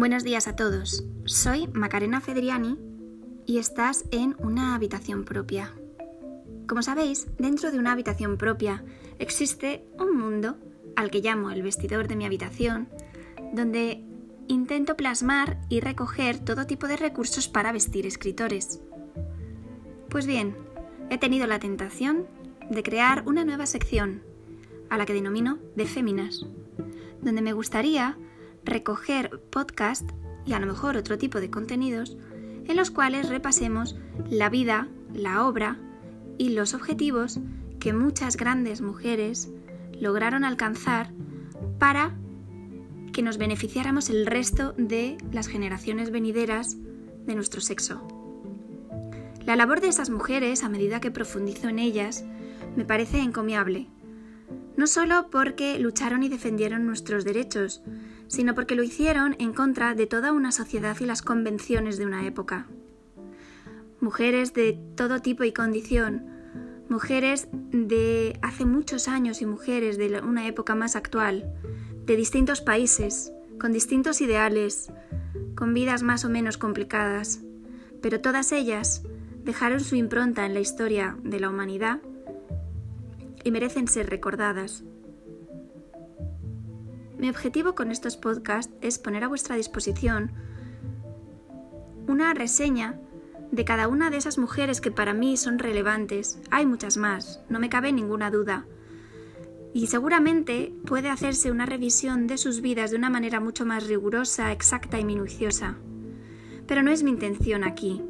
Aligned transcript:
Buenos 0.00 0.24
días 0.24 0.48
a 0.48 0.56
todos. 0.56 1.04
Soy 1.26 1.68
Macarena 1.74 2.22
Fedriani 2.22 2.78
y 3.44 3.58
estás 3.58 4.06
en 4.10 4.34
una 4.38 4.74
habitación 4.74 5.26
propia. 5.26 5.74
Como 6.66 6.82
sabéis, 6.82 7.26
dentro 7.36 7.70
de 7.70 7.78
una 7.78 7.92
habitación 7.92 8.38
propia 8.38 8.82
existe 9.18 9.84
un 9.98 10.16
mundo 10.16 10.56
al 10.96 11.10
que 11.10 11.20
llamo 11.20 11.50
el 11.50 11.60
vestidor 11.60 12.08
de 12.08 12.16
mi 12.16 12.24
habitación, 12.24 12.88
donde 13.52 14.02
intento 14.48 14.96
plasmar 14.96 15.60
y 15.68 15.80
recoger 15.80 16.38
todo 16.38 16.66
tipo 16.66 16.88
de 16.88 16.96
recursos 16.96 17.48
para 17.48 17.70
vestir 17.70 18.06
escritores. 18.06 18.80
Pues 20.08 20.26
bien, 20.26 20.56
he 21.10 21.18
tenido 21.18 21.46
la 21.46 21.58
tentación 21.58 22.26
de 22.70 22.82
crear 22.82 23.22
una 23.28 23.44
nueva 23.44 23.66
sección, 23.66 24.22
a 24.88 24.96
la 24.96 25.04
que 25.04 25.12
denomino 25.12 25.58
de 25.76 25.84
Féminas, 25.84 26.46
donde 27.20 27.42
me 27.42 27.52
gustaría 27.52 28.16
recoger 28.64 29.40
podcast 29.50 30.08
y 30.46 30.52
a 30.52 30.60
lo 30.60 30.66
mejor 30.66 30.96
otro 30.96 31.18
tipo 31.18 31.40
de 31.40 31.50
contenidos 31.50 32.16
en 32.66 32.76
los 32.76 32.90
cuales 32.90 33.28
repasemos 33.28 33.96
la 34.28 34.48
vida, 34.48 34.88
la 35.14 35.46
obra 35.46 35.78
y 36.38 36.50
los 36.50 36.74
objetivos 36.74 37.40
que 37.78 37.92
muchas 37.92 38.36
grandes 38.36 38.80
mujeres 38.80 39.50
lograron 39.98 40.44
alcanzar 40.44 41.12
para 41.78 42.16
que 43.12 43.22
nos 43.22 43.38
beneficiáramos 43.38 44.08
el 44.10 44.26
resto 44.26 44.74
de 44.76 45.18
las 45.32 45.48
generaciones 45.48 46.10
venideras 46.10 46.76
de 47.26 47.34
nuestro 47.34 47.60
sexo. 47.60 48.06
La 49.44 49.56
labor 49.56 49.80
de 49.80 49.88
esas 49.88 50.10
mujeres, 50.10 50.62
a 50.62 50.68
medida 50.68 51.00
que 51.00 51.10
profundizo 51.10 51.68
en 51.68 51.78
ellas, 51.78 52.24
me 52.76 52.84
parece 52.84 53.18
encomiable, 53.18 53.88
no 54.76 54.86
solo 54.86 55.28
porque 55.30 55.78
lucharon 55.78 56.22
y 56.22 56.28
defendieron 56.28 56.86
nuestros 56.86 57.24
derechos, 57.24 57.82
sino 58.30 58.54
porque 58.54 58.76
lo 58.76 58.84
hicieron 58.84 59.34
en 59.40 59.52
contra 59.52 59.96
de 59.96 60.06
toda 60.06 60.32
una 60.32 60.52
sociedad 60.52 60.96
y 61.00 61.04
las 61.04 61.20
convenciones 61.20 61.98
de 61.98 62.06
una 62.06 62.24
época. 62.26 62.68
Mujeres 64.00 64.54
de 64.54 64.78
todo 64.94 65.20
tipo 65.20 65.42
y 65.42 65.52
condición, 65.52 66.26
mujeres 66.88 67.48
de 67.52 68.38
hace 68.40 68.64
muchos 68.64 69.08
años 69.08 69.42
y 69.42 69.46
mujeres 69.46 69.98
de 69.98 70.20
una 70.20 70.46
época 70.46 70.76
más 70.76 70.94
actual, 70.94 71.52
de 72.06 72.14
distintos 72.14 72.60
países, 72.60 73.32
con 73.58 73.72
distintos 73.72 74.20
ideales, 74.20 74.92
con 75.56 75.74
vidas 75.74 76.04
más 76.04 76.24
o 76.24 76.28
menos 76.28 76.56
complicadas, 76.56 77.40
pero 78.00 78.20
todas 78.20 78.52
ellas 78.52 79.02
dejaron 79.42 79.80
su 79.80 79.96
impronta 79.96 80.46
en 80.46 80.54
la 80.54 80.60
historia 80.60 81.16
de 81.24 81.40
la 81.40 81.50
humanidad 81.50 82.00
y 83.42 83.50
merecen 83.50 83.88
ser 83.88 84.08
recordadas. 84.08 84.84
Mi 87.20 87.28
objetivo 87.28 87.74
con 87.74 87.90
estos 87.90 88.16
podcasts 88.16 88.72
es 88.80 88.98
poner 88.98 89.24
a 89.24 89.28
vuestra 89.28 89.54
disposición 89.54 90.32
una 92.06 92.32
reseña 92.32 92.98
de 93.52 93.62
cada 93.66 93.88
una 93.88 94.08
de 94.08 94.16
esas 94.16 94.38
mujeres 94.38 94.80
que 94.80 94.90
para 94.90 95.12
mí 95.12 95.36
son 95.36 95.58
relevantes. 95.58 96.40
Hay 96.50 96.64
muchas 96.64 96.96
más, 96.96 97.42
no 97.50 97.60
me 97.60 97.68
cabe 97.68 97.92
ninguna 97.92 98.30
duda. 98.30 98.64
Y 99.74 99.88
seguramente 99.88 100.72
puede 100.86 101.10
hacerse 101.10 101.50
una 101.50 101.66
revisión 101.66 102.26
de 102.26 102.38
sus 102.38 102.62
vidas 102.62 102.90
de 102.90 102.96
una 102.96 103.10
manera 103.10 103.38
mucho 103.38 103.66
más 103.66 103.86
rigurosa, 103.86 104.50
exacta 104.50 104.98
y 104.98 105.04
minuciosa. 105.04 105.76
Pero 106.66 106.82
no 106.82 106.90
es 106.90 107.02
mi 107.02 107.10
intención 107.10 107.64
aquí. 107.64 108.00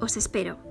Os 0.00 0.16
espero. 0.16 0.69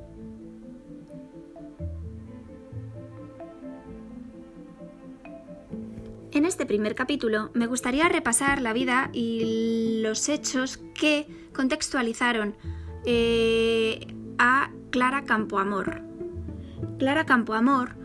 En 6.32 6.46
este 6.46 6.68
primer 6.68 6.94
capítulo 6.94 7.50
me 7.56 7.66
gustaría 7.66 8.08
repasar 8.08 8.62
la 8.62 8.72
vida 8.72 9.10
y 9.14 10.02
los 10.04 10.30
hechos 10.30 10.78
que 10.94 11.26
contextualizaron 11.54 12.56
eh, 13.04 14.06
a 14.38 14.72
Clara 14.92 15.24
Campoamor. 15.24 16.04
Clara 17.00 17.26
Campoamor 17.26 17.96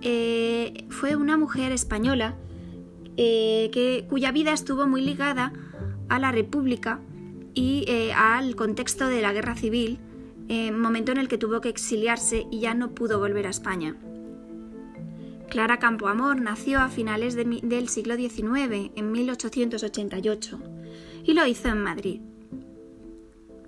eh, 0.00 0.86
fue 0.88 1.14
una 1.14 1.36
mujer 1.36 1.72
española 1.72 2.36
eh, 3.18 3.68
que, 3.70 4.06
cuya 4.08 4.32
vida 4.32 4.54
estuvo 4.54 4.86
muy 4.86 5.02
ligada 5.02 5.52
a 6.08 6.18
la 6.18 6.32
República 6.32 7.00
y 7.52 7.86
al 8.16 8.56
contexto 8.56 9.08
de 9.08 9.20
la 9.20 9.32
Guerra 9.32 9.54
Civil, 9.54 10.00
momento 10.72 11.12
en 11.12 11.18
el 11.18 11.28
que 11.28 11.38
tuvo 11.38 11.60
que 11.60 11.68
exiliarse 11.68 12.46
y 12.50 12.60
ya 12.60 12.74
no 12.74 12.94
pudo 12.94 13.20
volver 13.20 13.46
a 13.46 13.50
España. 13.50 13.94
Clara 15.54 15.78
Campoamor 15.78 16.40
nació 16.40 16.80
a 16.80 16.88
finales 16.88 17.36
del 17.36 17.88
siglo 17.88 18.16
XIX, 18.16 18.90
en 18.96 19.12
1888, 19.12 20.58
y 21.22 21.32
lo 21.32 21.46
hizo 21.46 21.68
en 21.68 21.80
Madrid. 21.80 22.20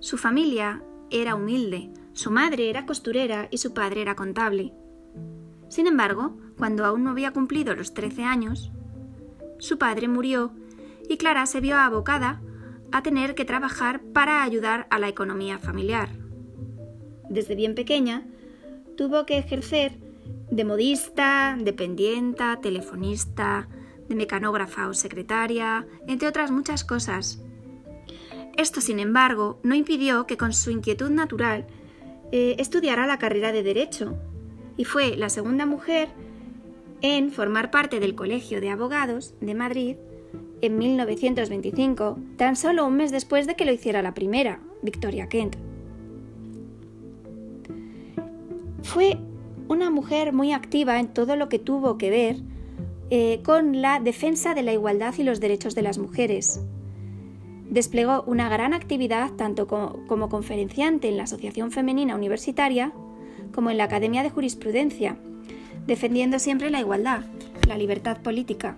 Su 0.01 0.17
familia 0.17 0.83
era 1.11 1.35
humilde, 1.35 1.89
su 2.11 2.29
madre 2.29 2.69
era 2.69 2.85
costurera 2.85 3.47
y 3.51 3.59
su 3.59 3.73
padre 3.73 4.01
era 4.01 4.17
contable. 4.17 4.73
Sin 5.69 5.87
embargo, 5.87 6.35
cuando 6.57 6.83
aún 6.83 7.05
no 7.05 7.11
había 7.11 7.31
cumplido 7.31 7.73
los 7.73 7.93
13 7.93 8.25
años, 8.25 8.69
su 9.57 9.77
padre 9.77 10.09
murió 10.09 10.51
y 11.07 11.15
Clara 11.15 11.45
se 11.45 11.61
vio 11.61 11.77
abocada 11.77 12.41
a 12.91 13.01
tener 13.01 13.33
que 13.33 13.45
trabajar 13.45 14.01
para 14.01 14.43
ayudar 14.43 14.87
a 14.89 14.99
la 14.99 15.07
economía 15.07 15.57
familiar. 15.57 16.09
Desde 17.29 17.55
bien 17.55 17.75
pequeña, 17.75 18.27
tuvo 18.97 19.25
que 19.25 19.37
ejercer 19.37 20.05
de 20.49 20.65
modista, 20.65 21.57
dependienta, 21.59 22.59
telefonista, 22.61 23.67
de 24.07 24.15
mecanógrafa 24.15 24.87
o 24.87 24.93
secretaria, 24.93 25.85
entre 26.07 26.27
otras 26.27 26.51
muchas 26.51 26.83
cosas. 26.83 27.43
Esto, 28.55 28.81
sin 28.81 28.99
embargo, 28.99 29.59
no 29.63 29.75
impidió 29.75 30.25
que 30.25 30.37
con 30.37 30.53
su 30.53 30.71
inquietud 30.71 31.11
natural 31.11 31.67
eh, 32.31 32.55
estudiara 32.59 33.05
la 33.05 33.19
carrera 33.19 33.51
de 33.51 33.63
Derecho, 33.63 34.17
y 34.77 34.85
fue 34.85 35.17
la 35.17 35.29
segunda 35.29 35.65
mujer 35.65 36.09
en 37.01 37.31
formar 37.31 37.71
parte 37.71 37.99
del 37.99 38.15
Colegio 38.15 38.61
de 38.61 38.69
Abogados 38.69 39.33
de 39.41 39.55
Madrid 39.55 39.95
en 40.61 40.77
1925, 40.77 42.17
tan 42.37 42.55
solo 42.55 42.85
un 42.85 42.95
mes 42.95 43.11
después 43.11 43.45
de 43.47 43.55
que 43.55 43.65
lo 43.65 43.71
hiciera 43.71 44.01
la 44.01 44.13
primera, 44.13 44.59
Victoria 44.81 45.29
Kent. 45.29 45.55
Fue 48.81 49.17
una 49.67 49.89
mujer 49.89 50.33
muy 50.33 50.53
activa 50.53 50.99
en 50.99 51.07
todo 51.13 51.35
lo 51.35 51.49
que 51.49 51.59
tuvo 51.59 51.97
que 51.97 52.09
ver 52.09 52.37
eh, 53.09 53.41
con 53.43 53.81
la 53.81 53.99
defensa 53.99 54.53
de 54.53 54.63
la 54.63 54.73
igualdad 54.73 55.13
y 55.17 55.23
los 55.23 55.39
derechos 55.39 55.75
de 55.75 55.81
las 55.81 55.97
mujeres. 55.97 56.61
Desplegó 57.69 58.23
una 58.23 58.49
gran 58.49 58.73
actividad 58.73 59.31
tanto 59.33 59.67
como, 59.67 60.29
conferenciante 60.29 61.07
en 61.07 61.17
la 61.17 61.23
Asociación 61.23 61.71
Femenina 61.71 62.15
Universitaria 62.15 62.91
como 63.53 63.69
en 63.69 63.77
la 63.77 63.85
Academia 63.85 64.23
de 64.23 64.29
Jurisprudencia, 64.29 65.17
defendiendo 65.85 66.39
siempre 66.39 66.69
la 66.69 66.81
igualdad, 66.81 67.21
la 67.67 67.77
libertad 67.77 68.21
política. 68.21 68.77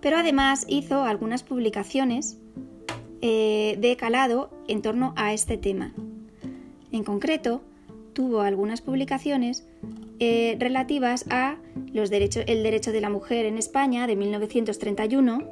Pero 0.00 0.18
además 0.18 0.66
hizo 0.68 1.04
algunas 1.04 1.42
publicaciones 1.42 2.38
eh, 3.22 3.76
de 3.80 3.96
calado 3.96 4.50
en 4.68 4.82
torno 4.82 5.14
a 5.16 5.32
este 5.32 5.56
tema. 5.56 5.94
En 6.92 7.02
concreto, 7.02 7.62
tuvo 8.16 8.40
algunas 8.40 8.80
publicaciones 8.80 9.68
eh, 10.20 10.56
relativas 10.58 11.26
a 11.28 11.58
los 11.92 12.08
derechos, 12.08 12.44
el 12.46 12.62
derecho 12.62 12.90
de 12.90 13.02
la 13.02 13.10
mujer 13.10 13.44
en 13.44 13.58
España 13.58 14.06
de 14.06 14.16
1931, 14.16 15.42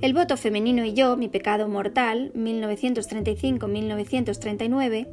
El 0.00 0.12
voto 0.12 0.36
femenino 0.36 0.84
y 0.84 0.94
yo, 0.94 1.16
mi 1.16 1.28
pecado 1.28 1.68
mortal, 1.68 2.32
1935-1939, 2.34 5.06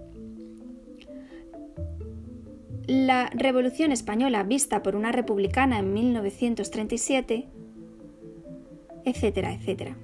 la 2.88 3.30
Revolución 3.36 3.92
Española 3.92 4.42
vista 4.42 4.82
por 4.82 4.96
una 4.96 5.12
republicana 5.12 5.78
en 5.78 5.94
1937, 5.94 7.50
etcétera, 9.06 9.54
etcétera. 9.54 9.96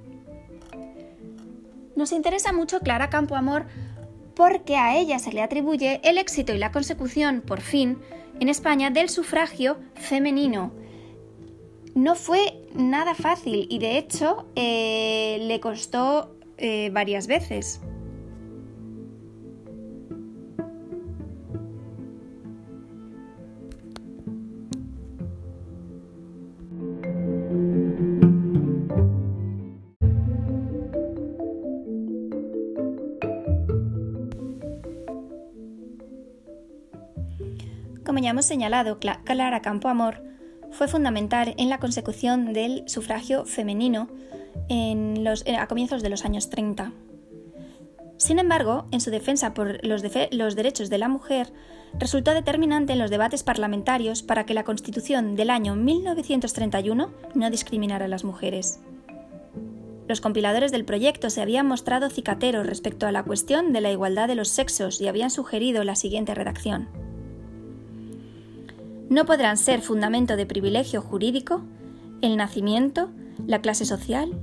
Nos 1.96 2.12
interesa 2.12 2.52
mucho 2.52 2.78
Clara 2.78 3.10
Campoamor 3.10 3.66
porque 4.36 4.76
a 4.76 4.94
ella 4.96 5.18
se 5.18 5.32
le 5.32 5.40
atribuye 5.42 6.00
el 6.04 6.18
éxito 6.18 6.54
y 6.54 6.58
la 6.58 6.70
consecución, 6.70 7.40
por 7.40 7.62
fin, 7.62 7.98
en 8.38 8.50
España 8.50 8.90
del 8.90 9.08
sufragio 9.08 9.78
femenino. 9.94 10.72
No 11.94 12.14
fue 12.14 12.68
nada 12.74 13.14
fácil 13.14 13.66
y 13.70 13.78
de 13.78 13.96
hecho 13.96 14.46
eh, 14.54 15.38
le 15.40 15.58
costó 15.58 16.36
eh, 16.58 16.90
varias 16.92 17.26
veces. 17.26 17.80
Hemos 38.36 38.44
señalado, 38.44 38.98
Clara 38.98 39.62
Campoamor 39.62 40.22
fue 40.70 40.88
fundamental 40.88 41.54
en 41.56 41.70
la 41.70 41.78
consecución 41.78 42.52
del 42.52 42.86
sufragio 42.86 43.46
femenino 43.46 44.10
a 44.68 45.66
comienzos 45.68 46.02
de 46.02 46.10
los 46.10 46.26
años 46.26 46.50
30. 46.50 46.92
Sin 48.18 48.38
embargo, 48.38 48.88
en 48.90 49.00
su 49.00 49.10
defensa 49.10 49.54
por 49.54 49.82
los, 49.86 50.02
los, 50.32 50.54
derechos 50.54 50.90
de 50.90 50.98
la 50.98 51.08
mujer, 51.08 51.50
resultó 51.98 52.34
determinante 52.34 52.92
en 52.92 52.98
los 52.98 53.08
debates 53.08 53.42
parlamentarios 53.42 54.22
para 54.22 54.44
que 54.44 54.52
la 54.52 54.64
Constitución 54.64 55.34
del 55.34 55.48
año 55.48 55.74
1931 55.74 57.10
no 57.34 57.50
discriminara 57.50 58.04
a 58.04 58.08
las 58.08 58.24
mujeres. 58.24 58.80
Los 60.08 60.20
compiladores 60.20 60.72
del 60.72 60.84
proyecto 60.84 61.30
se 61.30 61.40
habían 61.40 61.66
mostrado 61.66 62.10
cicateros 62.10 62.66
respecto 62.66 63.06
a 63.06 63.12
la 63.12 63.22
cuestión 63.22 63.72
de 63.72 63.80
la 63.80 63.90
igualdad 63.90 64.28
de 64.28 64.34
los 64.34 64.48
sexos 64.48 65.00
y 65.00 65.08
habían 65.08 65.30
sugerido 65.30 65.84
la 65.84 65.96
siguiente 65.96 66.34
redacción 66.34 67.15
no 69.08 69.24
podrán 69.24 69.56
ser 69.56 69.80
fundamento 69.80 70.36
de 70.36 70.46
privilegio 70.46 71.00
jurídico 71.00 71.62
el 72.22 72.36
nacimiento, 72.36 73.10
la 73.46 73.60
clase 73.60 73.84
social, 73.84 74.40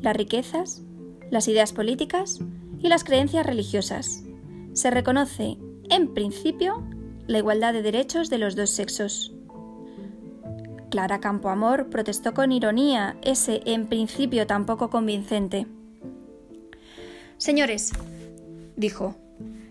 las 0.00 0.16
riquezas, 0.16 0.82
las 1.30 1.48
ideas 1.48 1.72
políticas 1.72 2.40
y 2.78 2.88
las 2.88 3.04
creencias 3.04 3.46
religiosas. 3.46 4.24
Se 4.72 4.90
reconoce, 4.90 5.56
en 5.88 6.12
principio, 6.12 6.82
la 7.26 7.38
igualdad 7.38 7.72
de 7.72 7.82
derechos 7.82 8.28
de 8.28 8.38
los 8.38 8.56
dos 8.56 8.70
sexos. 8.70 9.32
Clara 10.90 11.20
Campoamor 11.20 11.88
protestó 11.88 12.34
con 12.34 12.52
ironía 12.52 13.16
ese 13.22 13.62
en 13.64 13.86
principio 13.86 14.46
tan 14.46 14.66
poco 14.66 14.90
convincente. 14.90 15.66
Señores, 17.38 17.92
dijo, 18.76 19.16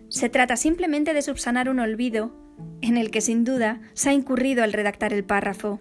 se 0.09 0.29
trata 0.29 0.55
simplemente 0.55 1.13
de 1.13 1.21
subsanar 1.21 1.69
un 1.69 1.79
olvido 1.79 2.31
en 2.81 2.98
el 2.98 3.12
que 3.12 3.22
sin 3.22 3.44
duda 3.44 3.81
se 3.94 4.10
ha 4.10 4.13
incurrido 4.13 4.63
al 4.63 4.74
redactar 4.74 5.13
el 5.13 5.24
párrafo. 5.24 5.80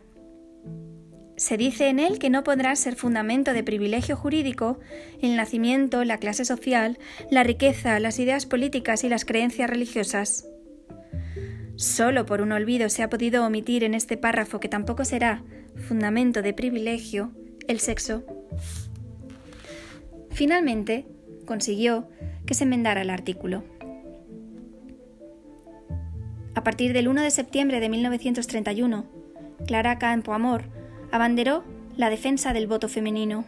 Se 1.36 1.56
dice 1.56 1.88
en 1.88 1.98
él 1.98 2.18
que 2.18 2.28
no 2.28 2.44
podrá 2.44 2.76
ser 2.76 2.96
fundamento 2.96 3.54
de 3.54 3.64
privilegio 3.64 4.14
jurídico 4.14 4.78
el 5.22 5.36
nacimiento, 5.36 6.04
la 6.04 6.18
clase 6.18 6.44
social, 6.44 6.98
la 7.30 7.42
riqueza, 7.44 7.98
las 7.98 8.18
ideas 8.18 8.44
políticas 8.44 9.04
y 9.04 9.08
las 9.08 9.24
creencias 9.24 9.70
religiosas. 9.70 10.46
Solo 11.76 12.26
por 12.26 12.42
un 12.42 12.52
olvido 12.52 12.90
se 12.90 13.02
ha 13.02 13.08
podido 13.08 13.46
omitir 13.46 13.84
en 13.84 13.94
este 13.94 14.18
párrafo 14.18 14.60
que 14.60 14.68
tampoco 14.68 15.06
será 15.06 15.42
fundamento 15.88 16.42
de 16.42 16.52
privilegio 16.52 17.32
el 17.68 17.80
sexo. 17.80 18.22
Finalmente, 20.30 21.06
consiguió 21.46 22.06
que 22.44 22.52
se 22.52 22.64
enmendara 22.64 23.00
el 23.00 23.08
artículo. 23.08 23.64
A 26.54 26.64
partir 26.64 26.92
del 26.92 27.08
1 27.08 27.22
de 27.22 27.30
septiembre 27.30 27.80
de 27.80 27.88
1931, 27.88 29.04
Clara 29.66 29.98
Campoamor 29.98 30.64
abanderó 31.12 31.64
la 31.96 32.10
defensa 32.10 32.52
del 32.52 32.66
voto 32.66 32.88
femenino. 32.88 33.44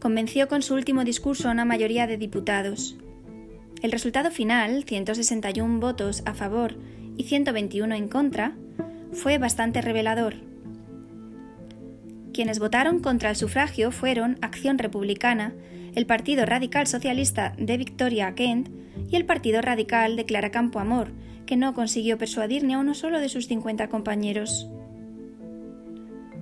Convenció 0.00 0.48
con 0.48 0.62
su 0.62 0.74
último 0.74 1.04
discurso 1.04 1.48
a 1.48 1.52
una 1.52 1.64
mayoría 1.64 2.06
de 2.06 2.16
diputados. 2.16 2.96
El 3.80 3.92
resultado 3.92 4.30
final, 4.30 4.84
161 4.84 5.78
votos 5.78 6.22
a 6.26 6.34
favor 6.34 6.76
y 7.16 7.24
121 7.24 7.94
en 7.94 8.08
contra, 8.08 8.56
fue 9.12 9.38
bastante 9.38 9.82
revelador. 9.82 10.34
Quienes 12.32 12.58
votaron 12.58 13.00
contra 13.00 13.30
el 13.30 13.36
sufragio 13.36 13.92
fueron 13.92 14.38
Acción 14.40 14.78
Republicana, 14.78 15.52
el 15.94 16.06
Partido 16.06 16.46
Radical 16.46 16.86
Socialista 16.86 17.54
de 17.58 17.76
Victoria 17.76 18.34
Kent 18.34 18.68
y 19.10 19.16
el 19.16 19.26
Partido 19.26 19.60
Radical 19.60 20.16
de 20.16 20.24
Clara 20.24 20.50
Campoamor, 20.50 21.12
no 21.56 21.74
consiguió 21.74 22.18
persuadir 22.18 22.64
ni 22.64 22.74
a 22.74 22.78
uno 22.78 22.94
solo 22.94 23.20
de 23.20 23.28
sus 23.28 23.46
50 23.46 23.88
compañeros. 23.88 24.68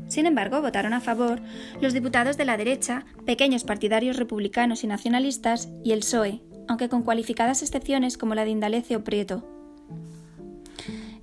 Sin 0.09 0.27
embargo, 0.27 0.61
votaron 0.61 0.93
a 0.93 1.01
favor 1.01 1.41
los 1.81 1.93
diputados 1.93 2.37
de 2.37 2.45
la 2.45 2.57
derecha, 2.57 3.07
pequeños 3.27 3.63
partidarios 3.63 4.17
republicanos 4.17 4.83
y 4.83 4.89
nacionalistas, 4.89 5.69
y 5.85 5.93
el 5.93 6.01
PSOE, 6.01 6.43
aunque 6.67 6.89
con 6.89 7.03
cualificadas 7.03 7.63
excepciones 7.63 8.19
como 8.19 8.35
la 8.35 8.45
de 8.45 8.51
Indalecio 8.51 9.05
Prieto. 9.05 9.49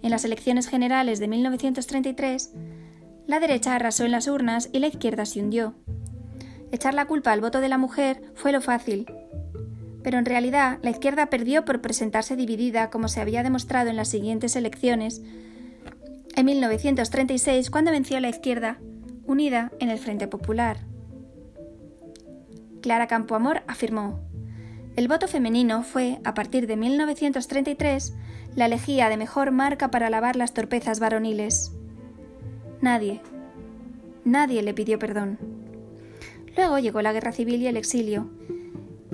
En 0.02 0.10
las 0.10 0.24
elecciones 0.24 0.68
generales 0.68 1.20
de 1.20 1.28
1933, 1.28 2.54
la 3.28 3.42
derecha 3.42 3.76
arrasó 3.76 4.06
en 4.06 4.12
las 4.12 4.28
urnas 4.28 4.70
y 4.72 4.80
la 4.80 4.88
izquierda 4.88 5.26
se 5.26 5.42
hundió. 5.42 5.76
Echar 6.72 6.94
la 6.94 7.08
culpa 7.08 7.34
al 7.34 7.42
voto 7.42 7.60
de 7.60 7.70
la 7.70 7.78
mujer 7.78 8.22
fue 8.36 8.54
lo 8.54 8.62
fácil, 8.62 9.06
pero 10.08 10.20
en 10.20 10.26
realidad 10.26 10.80
la 10.84 10.90
izquierda 10.90 11.26
perdió 11.26 11.66
por 11.66 11.82
presentarse 11.82 12.38
dividida, 12.38 12.90
como 12.90 13.10
se 13.10 13.20
había 13.20 13.44
demostrado 13.44 13.90
en 13.90 13.98
las 13.98 14.08
siguientes 14.08 14.56
elecciones, 14.56 15.22
en 16.34 16.46
1936, 16.46 17.70
cuando 17.70 17.92
venció 17.92 18.18
la 18.22 18.30
izquierda, 18.30 18.80
unida 19.26 19.70
en 19.82 19.90
el 19.90 20.00
Frente 20.00 20.30
Popular. 20.30 20.78
Clara 22.82 23.08
Campoamor 23.08 23.64
afirmó, 23.68 24.22
el 24.96 25.10
voto 25.10 25.28
femenino 25.28 25.84
fue, 25.84 26.20
a 26.24 26.34
partir 26.34 26.68
de 26.68 26.78
1933, 26.78 28.14
la 28.56 28.68
elegía 28.68 29.10
de 29.10 29.18
mejor 29.18 29.52
marca 29.52 29.92
para 29.92 30.10
lavar 30.10 30.38
las 30.38 30.54
torpezas 30.54 31.02
varoniles. 31.02 31.74
Nadie, 32.80 33.20
nadie 34.24 34.62
le 34.62 34.74
pidió 34.74 35.00
perdón. 35.00 35.38
Luego 36.56 36.80
llegó 36.80 37.02
la 37.02 37.12
guerra 37.12 37.34
civil 37.34 37.62
y 37.62 37.68
el 37.68 37.76
exilio, 37.76 38.30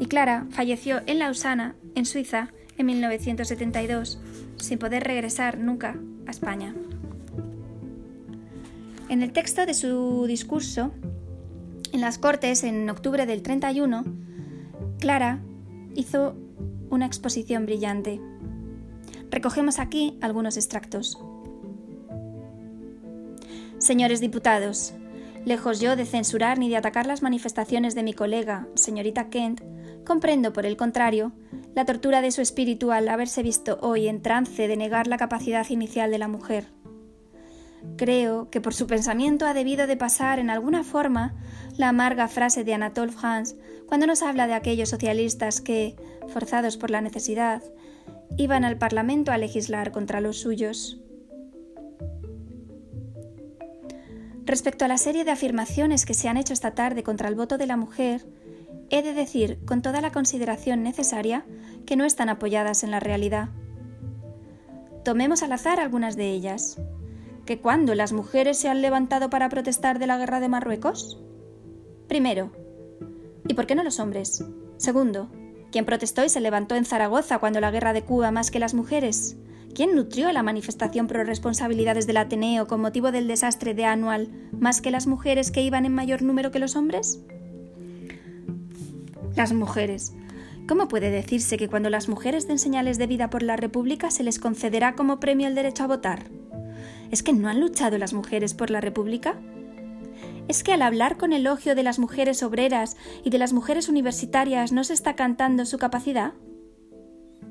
y 0.03 0.05
Clara 0.05 0.47
falleció 0.49 1.01
en 1.05 1.19
Lausana, 1.19 1.77
en 1.95 2.05
Suiza, 2.05 2.49
en 2.77 2.87
1972, 2.87 4.19
sin 4.57 4.77
poder 4.77 5.05
regresar 5.05 5.57
nunca 5.57 5.95
a 6.27 6.31
España. 6.31 6.75
En 9.07 9.23
el 9.23 9.31
texto 9.31 9.65
de 9.65 9.73
su 9.73 10.25
discurso, 10.27 10.91
en 11.93 12.01
las 12.01 12.17
Cortes, 12.17 12.65
en 12.65 12.89
octubre 12.89 13.25
del 13.25 13.43
31, 13.43 14.03
Clara 14.99 15.39
hizo 15.95 16.35
una 16.89 17.05
exposición 17.05 17.65
brillante. 17.65 18.19
Recogemos 19.31 19.79
aquí 19.79 20.17
algunos 20.19 20.57
extractos. 20.57 21.17
Señores 23.77 24.19
diputados, 24.19 24.95
lejos 25.45 25.79
yo 25.79 25.95
de 25.95 26.05
censurar 26.05 26.59
ni 26.59 26.67
de 26.67 26.75
atacar 26.75 27.07
las 27.07 27.21
manifestaciones 27.21 27.95
de 27.95 28.03
mi 28.03 28.11
colega, 28.11 28.67
señorita 28.75 29.29
Kent, 29.29 29.61
Comprendo, 30.05 30.51
por 30.53 30.65
el 30.65 30.75
contrario, 30.75 31.31
la 31.75 31.85
tortura 31.85 32.21
de 32.21 32.31
su 32.31 32.41
espíritu 32.41 32.91
al 32.91 33.07
haberse 33.07 33.41
visto 33.41 33.77
hoy 33.81 34.07
en 34.07 34.21
trance 34.21 34.67
de 34.67 34.77
negar 34.77 35.07
la 35.07 35.17
capacidad 35.17 35.69
inicial 35.69 36.11
de 36.11 36.17
la 36.17 36.27
mujer. 36.27 36.65
Creo 37.97 38.49
que 38.49 38.61
por 38.61 38.73
su 38.73 38.87
pensamiento 38.87 39.45
ha 39.45 39.53
debido 39.53 39.87
de 39.87 39.97
pasar 39.97 40.39
en 40.39 40.49
alguna 40.49 40.83
forma 40.83 41.35
la 41.77 41.89
amarga 41.89 42.27
frase 42.27 42.63
de 42.63 42.73
Anatole 42.73 43.11
France 43.11 43.55
cuando 43.87 44.07
nos 44.07 44.21
habla 44.21 44.47
de 44.47 44.53
aquellos 44.53 44.89
socialistas 44.89 45.61
que, 45.61 45.95
forzados 46.29 46.77
por 46.77 46.89
la 46.89 47.01
necesidad, 47.01 47.61
iban 48.37 48.63
al 48.63 48.77
Parlamento 48.77 49.31
a 49.31 49.37
legislar 49.37 49.91
contra 49.91 50.21
los 50.21 50.37
suyos. 50.39 50.99
Respecto 54.45 54.85
a 54.85 54.87
la 54.89 54.97
serie 54.97 55.23
de 55.23 55.31
afirmaciones 55.31 56.05
que 56.05 56.13
se 56.13 56.27
han 56.27 56.37
hecho 56.37 56.53
esta 56.53 56.71
tarde 56.71 57.03
contra 57.03 57.29
el 57.29 57.35
voto 57.35 57.57
de 57.57 57.67
la 57.67 57.77
mujer, 57.77 58.25
he 58.89 59.01
de 59.01 59.13
decir 59.13 59.59
con 59.65 59.81
toda 59.81 60.01
la 60.01 60.11
consideración 60.11 60.83
necesaria 60.83 61.45
que 61.85 61.95
no 61.95 62.05
están 62.05 62.29
apoyadas 62.29 62.83
en 62.83 62.91
la 62.91 62.99
realidad. 62.99 63.49
Tomemos 65.03 65.43
al 65.43 65.51
azar 65.51 65.79
algunas 65.79 66.15
de 66.15 66.29
ellas. 66.31 66.79
¿Que 67.45 67.59
cuando 67.59 67.93
las 67.93 68.13
mujeres 68.13 68.57
se 68.57 68.69
han 68.69 68.81
levantado 68.81 69.29
para 69.29 69.49
protestar 69.49 69.99
de 69.99 70.07
la 70.07 70.17
guerra 70.17 70.39
de 70.39 70.47
Marruecos? 70.47 71.19
Primero, 72.07 72.51
¿y 73.47 73.53
por 73.53 73.65
qué 73.65 73.75
no 73.75 73.83
los 73.83 73.99
hombres? 73.99 74.45
Segundo, 74.77 75.29
¿quién 75.71 75.85
protestó 75.85 76.23
y 76.23 76.29
se 76.29 76.39
levantó 76.39 76.75
en 76.75 76.85
Zaragoza 76.85 77.39
cuando 77.39 77.59
la 77.59 77.71
guerra 77.71 77.91
de 77.91 78.03
Cuba 78.03 78.31
más 78.31 78.49
que 78.49 78.59
las 78.59 78.73
mujeres? 78.73 79.35
¿Quién 79.75 79.95
nutrió 79.95 80.31
la 80.31 80.43
manifestación 80.43 81.07
pro 81.07 81.23
responsabilidades 81.23 82.05
del 82.05 82.17
Ateneo 82.17 82.67
con 82.67 82.79
motivo 82.79 83.11
del 83.11 83.27
desastre 83.27 83.73
de 83.73 83.85
Anual 83.85 84.29
más 84.51 84.81
que 84.81 84.91
las 84.91 85.07
mujeres 85.07 85.51
que 85.51 85.63
iban 85.63 85.85
en 85.85 85.95
mayor 85.95 86.21
número 86.21 86.51
que 86.51 86.59
los 86.59 86.75
hombres? 86.75 87.19
Las 89.35 89.51
mujeres. 89.51 90.13
¿Cómo 90.67 90.87
puede 90.87 91.09
decirse 91.09 91.57
que 91.57 91.67
cuando 91.67 91.89
las 91.89 92.07
mujeres 92.07 92.47
den 92.47 92.59
señales 92.59 92.99
de 92.99 93.07
vida 93.07 93.31
por 93.31 93.41
la 93.41 93.55
República 93.55 94.11
se 94.11 94.23
les 94.23 94.37
concederá 94.37 94.93
como 94.93 95.19
premio 95.19 95.47
el 95.47 95.55
derecho 95.55 95.83
a 95.83 95.87
votar? 95.87 96.25
¿Es 97.09 97.23
que 97.23 97.33
no 97.33 97.49
han 97.49 97.59
luchado 97.59 97.97
las 97.97 98.13
mujeres 98.13 98.53
por 98.53 98.69
la 98.69 98.79
República? 98.79 99.39
¿Es 100.47 100.63
que 100.63 100.71
al 100.71 100.83
hablar 100.83 101.17
con 101.17 101.33
elogio 101.33 101.73
de 101.73 101.81
las 101.81 101.97
mujeres 101.97 102.43
obreras 102.43 102.95
y 103.23 103.31
de 103.31 103.39
las 103.39 103.53
mujeres 103.53 103.89
universitarias 103.89 104.71
no 104.71 104.83
se 104.83 104.93
está 104.93 105.15
cantando 105.15 105.65
su 105.65 105.79
capacidad? 105.79 106.33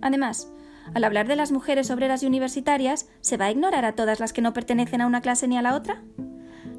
Además, 0.01 0.53
al 0.95 1.03
hablar 1.03 1.27
de 1.27 1.37
las 1.37 1.51
mujeres 1.51 1.91
obreras 1.91 2.23
y 2.23 2.27
universitarias, 2.27 3.09
¿se 3.23 3.37
va 3.37 3.47
a 3.47 3.51
ignorar 3.51 3.85
a 3.85 3.95
todas 3.97 4.21
las 4.21 4.33
que 4.33 4.43
no 4.43 4.53
pertenecen 4.53 5.01
a 5.01 5.07
una 5.07 5.21
clase 5.21 5.49
ni 5.49 5.59
a 5.59 5.63
la 5.63 5.75
otra? 5.75 6.03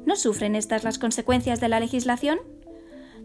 ¿No 0.06 0.16
sufren 0.16 0.56
estas 0.56 0.82
las 0.82 0.98
consecuencias 0.98 1.60
de 1.60 1.68
la 1.68 1.80
legislación? 1.80 2.38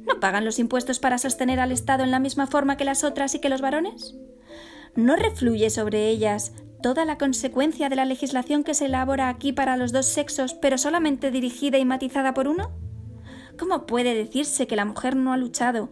¿No 0.09 0.19
pagan 0.19 0.43
los 0.43 0.57
impuestos 0.57 0.99
para 0.99 1.19
sostener 1.19 1.59
al 1.59 1.71
Estado 1.71 2.03
en 2.03 2.09
la 2.09 2.19
misma 2.19 2.47
forma 2.47 2.77
que 2.77 2.83
las 2.83 3.03
otras 3.03 3.35
y 3.35 3.39
que 3.39 3.47
los 3.47 3.61
varones? 3.61 4.15
¿No 4.95 5.15
refluye 5.15 5.69
sobre 5.69 6.09
ellas 6.09 6.53
toda 6.81 7.05
la 7.05 7.19
consecuencia 7.19 7.89
de 7.89 7.95
la 7.95 8.05
legislación 8.05 8.63
que 8.63 8.73
se 8.73 8.85
elabora 8.85 9.29
aquí 9.29 9.53
para 9.53 9.77
los 9.77 9.91
dos 9.91 10.07
sexos, 10.07 10.55
pero 10.55 10.79
solamente 10.79 11.29
dirigida 11.29 11.77
y 11.77 11.85
matizada 11.85 12.33
por 12.33 12.47
uno? 12.47 12.71
¿Cómo 13.59 13.85
puede 13.85 14.15
decirse 14.15 14.65
que 14.65 14.75
la 14.75 14.85
mujer 14.85 15.15
no 15.15 15.31
ha 15.31 15.37
luchado 15.37 15.91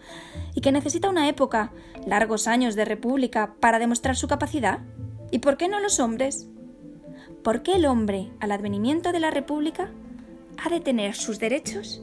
y 0.55 0.61
que 0.61 0.71
necesita 0.71 1.09
una 1.09 1.29
época, 1.29 1.71
largos 2.07 2.47
años 2.47 2.75
de 2.75 2.85
república, 2.85 3.53
para 3.59 3.77
demostrar 3.77 4.15
su 4.15 4.27
capacidad? 4.27 4.79
¿Y 5.29 5.39
por 5.39 5.57
qué 5.57 5.67
no 5.67 5.79
los 5.79 5.99
hombres? 5.99 6.49
¿Por 7.43 7.61
qué 7.61 7.73
el 7.73 7.85
hombre, 7.85 8.31
al 8.39 8.51
advenimiento 8.51 9.11
de 9.11 9.19
la 9.19 9.29
república, 9.29 9.91
ha 10.57 10.69
de 10.69 10.79
tener 10.79 11.13
sus 11.13 11.37
derechos 11.37 12.01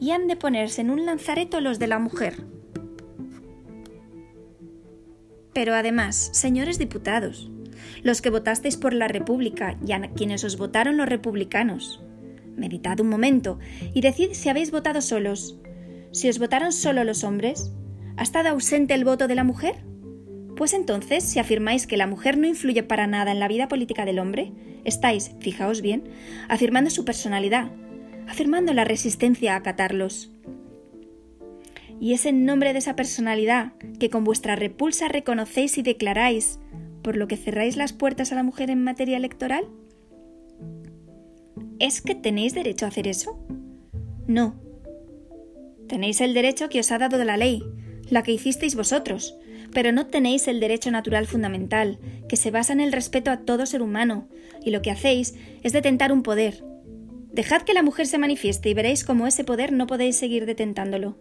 y 0.00 0.10
han 0.10 0.26
de 0.26 0.36
ponerse 0.36 0.80
en 0.80 0.90
un 0.90 1.06
lanzareto 1.06 1.60
los 1.60 1.78
de 1.78 1.86
la 1.86 1.98
mujer. 1.98 2.44
Pero 5.52 5.74
además, 5.74 6.30
señores 6.32 6.78
diputados, 6.78 7.50
los 8.02 8.20
que 8.20 8.30
votasteis 8.30 8.76
por 8.76 8.92
la 8.92 9.08
República 9.08 9.76
y 9.86 9.92
a 9.92 10.10
quienes 10.10 10.44
os 10.44 10.58
votaron 10.58 10.96
los 10.96 11.08
republicanos, 11.08 12.02
meditad 12.56 13.00
un 13.00 13.08
momento 13.08 13.58
y 13.94 14.00
decid 14.00 14.30
si 14.32 14.48
habéis 14.48 14.70
votado 14.70 15.00
solos. 15.00 15.58
Si 16.12 16.28
os 16.28 16.38
votaron 16.38 16.72
solo 16.72 17.04
los 17.04 17.24
hombres, 17.24 17.72
¿ha 18.16 18.22
estado 18.22 18.48
ausente 18.50 18.94
el 18.94 19.04
voto 19.04 19.28
de 19.28 19.34
la 19.34 19.44
mujer? 19.44 19.76
Pues 20.56 20.72
entonces, 20.72 21.22
si 21.24 21.38
afirmáis 21.38 21.86
que 21.86 21.98
la 21.98 22.06
mujer 22.06 22.38
no 22.38 22.46
influye 22.46 22.82
para 22.82 23.06
nada 23.06 23.30
en 23.32 23.40
la 23.40 23.48
vida 23.48 23.68
política 23.68 24.06
del 24.06 24.18
hombre, 24.18 24.52
estáis, 24.84 25.32
fijaos 25.40 25.82
bien, 25.82 26.04
afirmando 26.48 26.88
su 26.88 27.04
personalidad, 27.04 27.70
afirmando 28.28 28.72
la 28.72 28.84
resistencia 28.84 29.54
a 29.54 29.56
acatarlos. 29.56 30.30
Y 32.00 32.12
es 32.12 32.26
en 32.26 32.44
nombre 32.44 32.72
de 32.72 32.80
esa 32.80 32.96
personalidad 32.96 33.72
que 33.98 34.10
con 34.10 34.24
vuestra 34.24 34.56
repulsa 34.56 35.08
reconocéis 35.08 35.78
y 35.78 35.82
declaráis, 35.82 36.58
por 37.02 37.16
lo 37.16 37.28
que 37.28 37.36
cerráis 37.36 37.76
las 37.76 37.92
puertas 37.92 38.32
a 38.32 38.34
la 38.34 38.42
mujer 38.42 38.70
en 38.70 38.84
materia 38.84 39.16
electoral. 39.16 39.66
¿Es 41.78 42.02
que 42.02 42.14
tenéis 42.14 42.54
derecho 42.54 42.84
a 42.84 42.88
hacer 42.88 43.06
eso? 43.06 43.38
No. 44.26 44.56
Tenéis 45.88 46.20
el 46.20 46.34
derecho 46.34 46.68
que 46.68 46.80
os 46.80 46.90
ha 46.90 46.98
dado 46.98 47.22
la 47.24 47.36
ley, 47.36 47.62
la 48.10 48.22
que 48.22 48.32
hicisteis 48.32 48.74
vosotros, 48.74 49.36
pero 49.72 49.92
no 49.92 50.06
tenéis 50.06 50.48
el 50.48 50.60
derecho 50.60 50.90
natural 50.90 51.26
fundamental, 51.26 51.98
que 52.28 52.36
se 52.36 52.50
basa 52.50 52.72
en 52.72 52.80
el 52.80 52.92
respeto 52.92 53.30
a 53.30 53.40
todo 53.40 53.66
ser 53.66 53.82
humano, 53.82 54.28
y 54.64 54.70
lo 54.70 54.82
que 54.82 54.90
hacéis 54.90 55.34
es 55.62 55.72
detentar 55.72 56.12
un 56.12 56.22
poder, 56.22 56.64
Dejad 57.36 57.60
que 57.60 57.74
la 57.74 57.82
mujer 57.82 58.06
se 58.06 58.16
manifieste 58.16 58.70
y 58.70 58.72
veréis 58.72 59.04
cómo 59.04 59.26
ese 59.26 59.44
poder 59.44 59.70
no 59.70 59.86
podéis 59.86 60.16
seguir 60.16 60.46
detentándolo. 60.46 61.18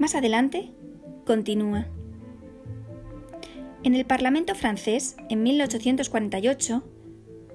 Más 0.00 0.16
adelante, 0.16 0.72
continúa. 1.24 1.86
En 3.84 3.94
el 3.94 4.04
Parlamento 4.04 4.56
francés, 4.56 5.14
en 5.30 5.44
1848, 5.44 6.82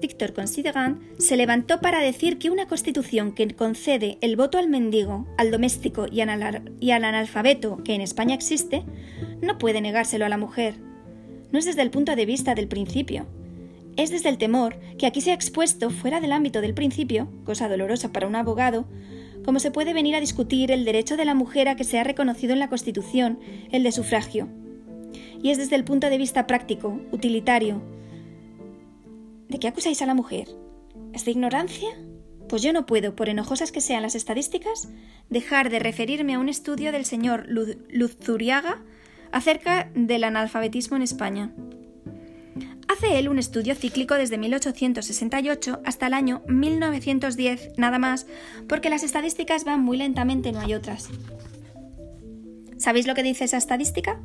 Victor 0.00 0.32
Considerant 0.32 1.02
se 1.18 1.36
levantó 1.36 1.82
para 1.82 2.00
decir 2.00 2.38
que 2.38 2.48
una 2.48 2.66
constitución 2.66 3.32
que 3.32 3.46
concede 3.54 4.16
el 4.22 4.36
voto 4.36 4.56
al 4.56 4.70
mendigo, 4.70 5.26
al 5.36 5.50
doméstico 5.50 6.06
y 6.10 6.22
al 6.22 7.04
analfabeto 7.04 7.84
que 7.84 7.92
en 7.92 8.00
España 8.00 8.34
existe, 8.34 8.84
no 9.42 9.58
puede 9.58 9.82
negárselo 9.82 10.24
a 10.24 10.30
la 10.30 10.38
mujer, 10.38 10.76
no 11.52 11.58
es 11.58 11.64
desde 11.64 11.82
el 11.82 11.90
punto 11.90 12.14
de 12.16 12.26
vista 12.26 12.54
del 12.54 12.68
principio. 12.68 13.26
Es 13.96 14.10
desde 14.10 14.28
el 14.28 14.38
temor 14.38 14.78
que 14.98 15.06
aquí 15.06 15.20
se 15.20 15.32
ha 15.32 15.34
expuesto 15.34 15.90
fuera 15.90 16.20
del 16.20 16.32
ámbito 16.32 16.60
del 16.60 16.74
principio, 16.74 17.28
cosa 17.44 17.68
dolorosa 17.68 18.12
para 18.12 18.26
un 18.26 18.36
abogado, 18.36 18.86
como 19.44 19.58
se 19.58 19.70
puede 19.70 19.92
venir 19.92 20.14
a 20.14 20.20
discutir 20.20 20.70
el 20.70 20.84
derecho 20.84 21.16
de 21.16 21.24
la 21.24 21.34
mujer 21.34 21.68
a 21.68 21.76
que 21.76 21.84
sea 21.84 22.04
reconocido 22.04 22.52
en 22.52 22.60
la 22.60 22.68
Constitución, 22.68 23.38
el 23.72 23.82
de 23.82 23.92
sufragio. 23.92 24.48
Y 25.42 25.50
es 25.50 25.58
desde 25.58 25.76
el 25.76 25.84
punto 25.84 26.10
de 26.10 26.18
vista 26.18 26.46
práctico, 26.46 27.00
utilitario. 27.10 27.82
¿De 29.48 29.58
qué 29.58 29.68
acusáis 29.68 30.02
a 30.02 30.06
la 30.06 30.14
mujer? 30.14 30.48
¿Es 31.12 31.24
de 31.24 31.32
ignorancia? 31.32 31.88
Pues 32.48 32.62
yo 32.62 32.72
no 32.72 32.84
puedo, 32.84 33.16
por 33.16 33.28
enojosas 33.28 33.72
que 33.72 33.80
sean 33.80 34.02
las 34.02 34.14
estadísticas, 34.14 34.88
dejar 35.28 35.70
de 35.70 35.78
referirme 35.78 36.34
a 36.34 36.38
un 36.38 36.48
estudio 36.48 36.92
del 36.92 37.04
señor 37.04 37.46
Luzuriaga 37.48 38.82
acerca 39.32 39.90
del 39.94 40.24
analfabetismo 40.24 40.96
en 40.96 41.02
España. 41.02 41.52
Hace 42.88 43.18
él 43.18 43.28
un 43.28 43.38
estudio 43.38 43.74
cíclico 43.76 44.14
desde 44.14 44.36
1868 44.36 45.80
hasta 45.84 46.08
el 46.08 46.14
año 46.14 46.42
1910, 46.48 47.78
nada 47.78 47.98
más, 47.98 48.26
porque 48.68 48.90
las 48.90 49.04
estadísticas 49.04 49.64
van 49.64 49.80
muy 49.82 49.96
lentamente, 49.96 50.50
no 50.50 50.60
hay 50.60 50.74
otras. 50.74 51.08
¿Sabéis 52.78 53.06
lo 53.06 53.14
que 53.14 53.22
dice 53.22 53.44
esa 53.44 53.58
estadística? 53.58 54.20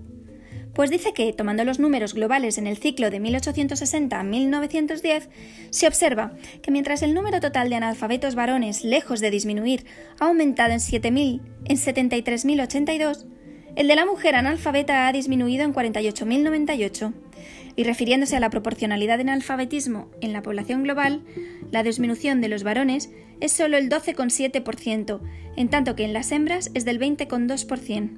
Pues 0.73 0.89
dice 0.89 1.13
que, 1.13 1.31
tomando 1.31 1.63
los 1.63 1.79
números 1.79 2.13
globales 2.13 2.57
en 2.57 2.67
el 2.67 2.77
ciclo 2.77 3.09
de 3.09 3.21
1860 3.21 4.19
a 4.19 4.23
1910, 4.23 5.29
se 5.69 5.87
observa 5.87 6.33
que 6.61 6.71
mientras 6.71 7.01
el 7.01 7.13
número 7.13 7.39
total 7.39 7.69
de 7.69 7.75
analfabetos 7.75 8.35
varones, 8.35 8.83
lejos 8.83 9.21
de 9.21 9.31
disminuir, 9.31 9.85
ha 10.19 10.25
aumentado 10.25 10.73
en 10.73 10.79
7.000 10.79 11.41
en 11.63 11.77
73.082, 11.77 13.25
el 13.75 13.87
de 13.87 13.95
la 13.95 14.05
mujer 14.05 14.35
analfabeta 14.35 15.07
ha 15.07 15.11
disminuido 15.11 15.63
en 15.63 15.73
48.098 15.73 17.13
y 17.75 17.83
refiriéndose 17.83 18.35
a 18.35 18.39
la 18.39 18.49
proporcionalidad 18.49 19.17
de 19.17 19.23
analfabetismo 19.23 20.09
en 20.21 20.33
la 20.33 20.41
población 20.41 20.83
global, 20.83 21.21
la 21.71 21.83
disminución 21.83 22.39
de 22.41 22.47
los 22.47 22.63
varones 22.63 23.09
es 23.41 23.51
solo 23.51 23.77
el 23.77 23.89
12,7%, 23.89 25.19
en 25.57 25.69
tanto 25.69 25.95
que 25.95 26.05
en 26.05 26.13
las 26.13 26.31
hembras 26.31 26.71
es 26.73 26.85
del 26.85 26.99
20,2%. 26.99 28.09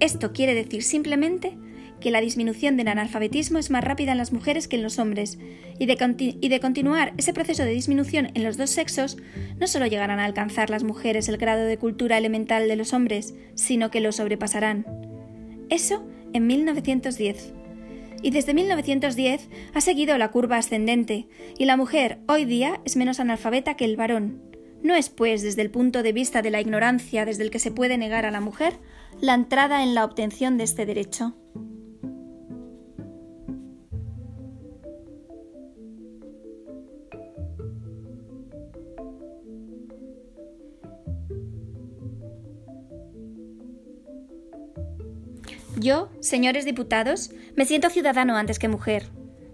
Esto 0.00 0.32
quiere 0.32 0.54
decir 0.54 0.82
simplemente 0.82 1.56
que 2.00 2.10
la 2.10 2.20
disminución 2.20 2.76
del 2.76 2.88
analfabetismo 2.88 3.58
es 3.58 3.70
más 3.70 3.84
rápida 3.84 4.12
en 4.12 4.18
las 4.18 4.32
mujeres 4.32 4.68
que 4.68 4.76
en 4.76 4.82
los 4.82 4.98
hombres, 4.98 5.38
y 5.78 5.86
de, 5.86 6.60
continuar 6.60 7.14
ese 7.16 7.32
proceso 7.32 7.64
de 7.64 7.70
disminución 7.70 8.30
en 8.34 8.44
los 8.44 8.56
dos 8.56 8.70
sexos, 8.70 9.16
no 9.58 9.66
solo 9.66 9.86
llegarán 9.86 10.20
a 10.20 10.24
alcanzar 10.24 10.70
las 10.70 10.84
mujeres 10.84 11.28
el 11.28 11.38
grado 11.38 11.64
de 11.64 11.78
cultura 11.78 12.18
elemental 12.18 12.68
de 12.68 12.76
los 12.76 12.92
hombres, 12.92 13.34
sino 13.54 13.90
que 13.90 14.00
lo 14.00 14.12
sobrepasarán. 14.12 14.86
Eso 15.68 16.06
en 16.32 16.46
1910. 16.46 17.54
Y 18.22 18.30
desde 18.30 18.52
1910 18.52 19.48
ha 19.72 19.80
seguido 19.80 20.18
la 20.18 20.30
curva 20.30 20.58
ascendente, 20.58 21.28
y 21.58 21.64
la 21.64 21.76
mujer 21.76 22.18
hoy 22.26 22.44
día 22.44 22.80
es 22.84 22.96
menos 22.96 23.20
analfabeta 23.20 23.76
que 23.76 23.84
el 23.84 23.96
varón. 23.96 24.42
No 24.82 24.94
es, 24.94 25.10
pues, 25.10 25.42
desde 25.42 25.62
el 25.62 25.70
punto 25.70 26.02
de 26.02 26.12
vista 26.12 26.42
de 26.42 26.50
la 26.50 26.60
ignorancia 26.60 27.24
desde 27.24 27.42
el 27.42 27.50
que 27.50 27.58
se 27.58 27.70
puede 27.70 27.98
negar 27.98 28.24
a 28.24 28.30
la 28.30 28.40
mujer 28.40 28.74
la 29.20 29.34
entrada 29.34 29.82
en 29.82 29.94
la 29.94 30.04
obtención 30.04 30.56
de 30.56 30.64
este 30.64 30.86
derecho. 30.86 31.34
Yo, 45.80 46.10
señores 46.20 46.66
diputados, 46.66 47.30
me 47.56 47.64
siento 47.64 47.88
ciudadano 47.88 48.36
antes 48.36 48.58
que 48.58 48.68
mujer, 48.68 49.06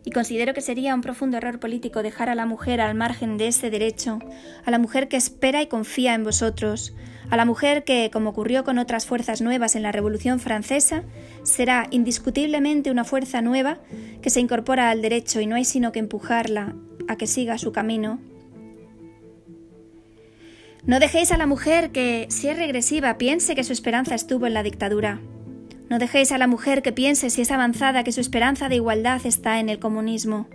y 0.05 0.11
considero 0.11 0.55
que 0.55 0.61
sería 0.61 0.93
un 0.93 1.01
profundo 1.01 1.37
error 1.37 1.61
político 1.61 2.03
dejar 2.03 2.29
a 2.31 2.35
la 2.35 2.47
mujer 2.47 2.81
al 2.81 2.97
margen 2.97 3.39
de 3.39 3.47
ese 3.47 3.71
derecho, 3.71 4.19
a 4.65 4.71
la 4.73 4.81
mujer 4.81 5.07
que 5.07 5.17
espera 5.17 5.63
y 5.63 5.69
confía 5.69 6.15
en 6.15 6.25
vosotros, 6.25 6.97
a 7.31 7.37
la 7.37 7.45
mujer 7.45 7.85
que, 7.85 8.11
como 8.13 8.31
ocurrió 8.31 8.65
con 8.65 8.81
otras 8.81 9.07
fuerzas 9.07 9.41
nuevas 9.41 9.77
en 9.77 9.83
la 9.83 9.93
Revolución 9.93 10.41
Francesa, 10.41 11.05
será 11.45 11.87
indiscutiblemente 11.93 12.91
una 12.91 13.05
fuerza 13.05 13.41
nueva 13.41 13.79
que 14.21 14.31
se 14.31 14.41
incorpora 14.41 14.91
al 14.91 15.03
derecho 15.03 15.41
y 15.41 15.47
no 15.47 15.55
hay 15.55 15.65
sino 15.65 15.93
que 15.93 16.01
empujarla 16.01 16.75
a 17.07 17.17
que 17.17 17.29
siga 17.29 17.57
su 17.57 17.71
camino. 17.71 18.19
No 20.85 20.99
dejéis 20.99 21.31
a 21.31 21.37
la 21.37 21.47
mujer 21.47 21.93
que, 21.93 22.27
si 22.31 22.49
es 22.49 22.57
regresiva, 22.57 23.17
piense 23.17 23.55
que 23.55 23.63
su 23.63 23.73
esperanza 23.73 24.17
estuvo 24.17 24.49
en 24.49 24.55
la 24.55 24.65
dictadura. 24.65 25.21
No 25.89 25.99
dejéis 25.99 26.33
a 26.33 26.39
la 26.39 26.49
mujer 26.49 26.83
que 26.83 26.93
piense, 26.93 27.31
si 27.31 27.43
es 27.43 27.51
avanzada, 27.51 28.03
que 28.03 28.13
su 28.13 28.21
esperanza 28.21 28.69
de 28.69 28.77
igualdad 28.77 29.25
está 29.25 29.61
en 29.61 29.69
el 29.69 29.79
comunismo. 29.79 30.49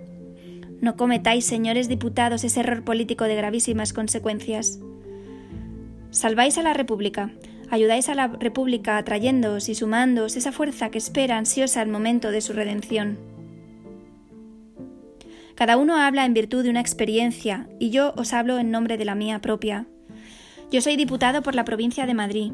No 0.81 0.97
cometáis, 0.97 1.45
señores 1.45 1.87
diputados, 1.87 2.43
ese 2.43 2.59
error 2.59 2.83
político 2.83 3.23
de 3.25 3.35
gravísimas 3.35 3.93
consecuencias. 3.93 4.79
Salváis 6.09 6.57
a 6.57 6.63
la 6.63 6.73
República, 6.73 7.31
ayudáis 7.69 8.09
a 8.09 8.15
la 8.15 8.27
República 8.27 8.97
atrayéndoos 8.97 9.69
y 9.69 9.75
sumándoos 9.75 10.35
esa 10.35 10.51
fuerza 10.51 10.89
que 10.89 10.97
espera 10.97 11.37
ansiosa 11.37 11.81
el 11.81 11.89
momento 11.89 12.31
de 12.31 12.41
su 12.41 12.51
redención. 12.51 13.17
Cada 15.55 15.77
uno 15.77 15.95
habla 15.95 16.25
en 16.25 16.33
virtud 16.33 16.63
de 16.63 16.71
una 16.71 16.81
experiencia, 16.81 17.69
y 17.79 17.91
yo 17.91 18.13
os 18.17 18.33
hablo 18.33 18.57
en 18.57 18.71
nombre 18.71 18.97
de 18.97 19.05
la 19.05 19.15
mía 19.15 19.39
propia. 19.39 19.85
Yo 20.71 20.81
soy 20.81 20.95
diputado 20.95 21.43
por 21.43 21.55
la 21.55 21.63
provincia 21.63 22.05
de 22.05 22.13
Madrid. 22.13 22.51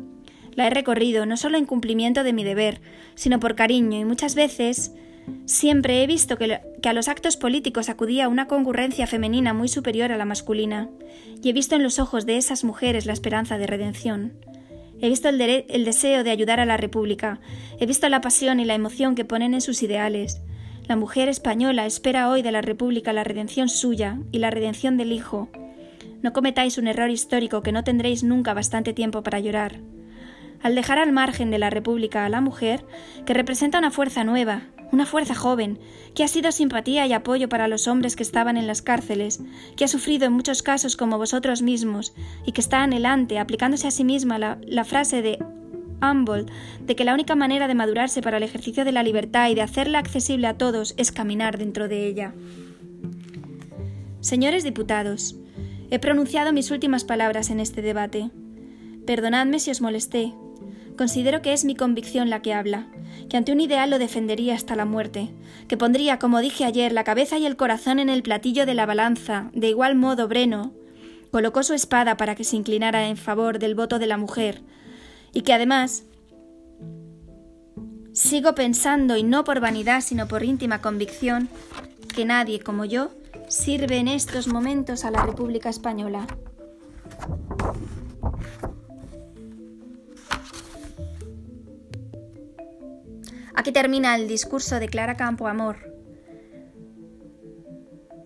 La 0.58 0.68
he 0.68 0.70
recorrido 0.70 1.26
no 1.26 1.38
solo 1.38 1.58
en 1.58 1.66
cumplimiento 1.66 2.26
de 2.26 2.34
mi 2.34 2.44
deber, 2.44 2.82
sino 3.16 3.40
por 3.40 3.56
cariño 3.56 3.98
y 3.98 4.04
muchas 4.04 4.36
veces 4.36 4.92
Siempre 5.46 6.04
he 6.04 6.08
visto 6.08 6.38
que, 6.38 6.60
a 6.84 6.94
los 6.94 7.08
actos 7.08 7.38
políticos 7.38 7.90
acudía 7.90 8.30
una 8.30 8.48
concurrencia 8.48 9.08
femenina 9.08 9.54
muy 9.54 9.68
superior 9.68 10.12
a 10.12 10.18
la 10.18 10.26
masculina, 10.26 10.90
y 11.42 11.50
he 11.50 11.54
visto 11.54 11.76
en 11.76 11.84
los 11.84 12.00
ojos 12.00 12.26
de 12.26 12.38
esas 12.38 12.64
mujeres 12.64 13.06
la 13.06 13.14
esperanza 13.14 13.58
de 13.58 13.68
redención. 13.68 14.34
He 15.02 15.10
visto 15.10 15.30
el, 15.30 15.38
deseo 15.86 16.24
de 16.24 16.32
ayudar 16.32 16.60
a 16.60 16.66
la 16.66 16.78
República, 16.78 17.40
he 17.80 17.86
visto 17.86 18.08
la 18.10 18.22
pasión 18.22 18.60
y 18.60 18.66
la 18.66 18.76
emoción 18.76 19.16
que 19.16 19.26
ponen 19.26 19.54
en 19.54 19.62
sus 19.62 19.84
ideales. 19.84 20.42
La 20.88 20.96
mujer 20.96 21.28
española 21.28 21.86
espera 21.86 22.30
hoy 22.30 22.42
de 22.42 22.52
la 22.52 22.62
República 22.62 23.12
la 23.12 23.26
redención 23.26 23.68
suya 23.68 24.20
y 24.32 24.40
la 24.40 24.50
redención 24.50 24.96
del 24.98 25.12
Hijo. 25.12 25.50
No 26.22 26.34
cometáis 26.34 26.78
un 26.78 26.88
error 26.88 27.10
histórico 27.10 27.62
que 27.62 27.74
no 27.74 27.84
tendréis 27.84 28.24
nunca 28.24 28.54
bastante 28.54 28.94
tiempo 28.94 29.24
para 29.24 29.40
llorar. 29.40 29.82
Al 30.62 30.76
dejar 30.76 31.00
al 31.00 31.12
margen 31.12 31.52
de 31.52 31.60
la 31.60 31.70
República 31.70 32.26
a 32.26 32.30
la 32.30 32.42
mujer, 32.42 32.86
que 33.26 33.34
representa 33.34 33.78
una 33.80 33.92
fuerza 33.92 34.24
nueva, 34.24 34.64
una 34.92 35.06
fuerza 35.06 35.36
joven, 35.36 35.80
que 36.16 36.24
ha 36.24 36.28
sido 36.28 36.52
simpatía 36.52 37.06
y 37.08 37.14
apoyo 37.14 37.50
para 37.50 37.68
los 37.68 37.88
hombres 37.88 38.16
que 38.16 38.24
estaban 38.24 38.58
en 38.58 38.68
las 38.68 38.82
cárceles, 38.82 39.42
que 39.76 39.86
ha 39.86 39.88
sufrido 39.88 40.26
en 40.26 40.34
muchos 40.34 40.64
casos 40.64 40.96
como 40.96 41.18
vosotros 41.18 41.62
mismos, 41.62 42.14
y 42.46 42.54
que 42.54 42.62
está 42.62 42.84
anhelante, 42.84 43.40
aplicándose 43.40 43.88
a 43.88 43.92
sí 43.92 44.04
misma 44.04 44.40
la, 44.40 44.58
la 44.66 44.84
frase 44.84 45.22
de 45.22 45.40
Humboldt, 46.02 46.50
de 46.82 46.96
que 46.96 47.06
la 47.06 47.14
única 47.14 47.36
manera 47.36 47.68
de 47.68 47.76
madurarse 47.76 48.22
para 48.22 48.38
el 48.38 48.44
ejercicio 48.44 48.86
de 48.86 48.92
la 48.92 49.04
libertad 49.04 49.50
y 49.50 49.56
de 49.56 49.62
hacerla 49.62 50.00
accesible 50.00 50.48
a 50.48 50.58
todos 50.58 50.94
es 50.98 51.12
caminar 51.12 51.58
dentro 51.58 51.88
de 51.88 52.08
ella. 52.08 52.34
Señores 54.22 54.64
diputados, 54.64 55.36
he 55.90 56.00
pronunciado 56.00 56.54
mis 56.54 56.72
últimas 56.72 57.04
palabras 57.04 57.50
en 57.50 57.60
este 57.60 57.82
debate. 57.82 58.30
Perdonadme 59.06 59.60
si 59.60 59.72
os 59.72 59.82
molesté, 59.82 60.34
Considero 60.98 61.44
que 61.44 61.54
es 61.54 61.64
mi 61.64 61.76
convicción 61.76 62.30
la 62.32 62.42
que 62.42 62.54
habla, 62.54 62.88
que 63.30 63.38
ante 63.38 63.52
un 63.52 63.62
ideal 63.62 63.90
lo 63.92 64.00
defendería 64.00 64.56
hasta 64.56 64.76
la 64.76 64.86
muerte, 64.86 65.30
que 65.68 65.78
pondría, 65.78 66.18
como 66.18 66.40
dije 66.40 66.66
ayer, 66.66 66.92
la 66.92 67.04
cabeza 67.04 67.38
y 67.38 67.46
el 67.46 67.56
corazón 67.56 68.00
en 68.00 68.10
el 68.10 68.24
platillo 68.24 68.66
de 68.66 68.74
la 68.74 68.88
balanza. 68.88 69.52
De 69.54 69.70
igual 69.70 69.96
modo, 69.96 70.28
Breno 70.28 70.74
colocó 71.30 71.62
su 71.62 71.74
espada 71.74 72.18
para 72.18 72.34
que 72.34 72.44
se 72.44 72.56
inclinara 72.56 73.08
en 73.08 73.18
favor 73.18 73.60
del 73.60 73.76
voto 73.76 74.00
de 74.00 74.08
la 74.08 74.18
mujer, 74.18 74.62
y 75.34 75.42
que 75.42 75.54
además 75.54 76.04
sigo 78.14 78.56
pensando, 78.56 79.18
y 79.18 79.24
no 79.24 79.44
por 79.44 79.60
vanidad, 79.60 80.02
sino 80.02 80.28
por 80.28 80.44
íntima 80.44 80.82
convicción, 80.82 81.48
que 82.16 82.26
nadie 82.26 82.60
como 82.60 82.86
yo 82.86 83.12
sirve 83.50 83.98
en 83.98 84.08
estos 84.08 84.48
momentos 84.48 85.06
a 85.06 85.12
la 85.12 85.24
República 85.24 85.70
Española. 85.70 86.26
Aquí 93.58 93.72
termina 93.72 94.16
el 94.16 94.28
discurso 94.28 94.80
de 94.80 94.88
Clara 94.88 95.16
Campoamor. 95.16 95.78